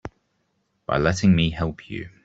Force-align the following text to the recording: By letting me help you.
By 0.87 0.97
letting 0.97 1.35
me 1.35 1.51
help 1.51 1.87
you. 1.87 2.09